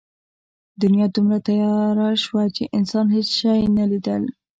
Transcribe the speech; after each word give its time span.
دنیا 0.81 1.05
دومره 1.15 1.37
تیاره 1.47 2.09
شوه 2.23 2.43
چې 2.55 2.63
انسان 2.77 3.05
هېڅ 3.15 3.27
شی 3.39 3.61
نه 3.77 3.85
لیدل. 3.91 4.23